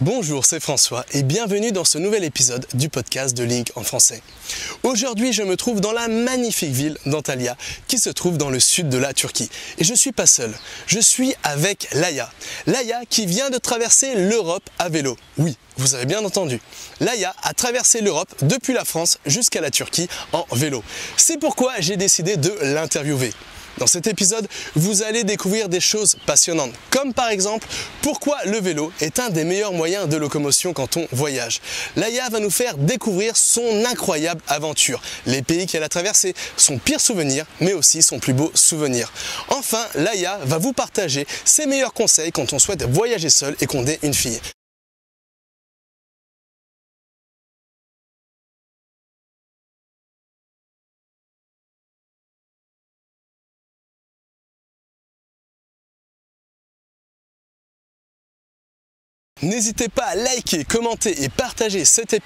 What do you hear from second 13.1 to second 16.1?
qui vient de traverser l'Europe à vélo. Oui, vous avez